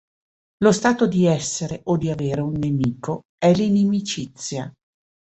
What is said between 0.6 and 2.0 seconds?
Lo stato di essere o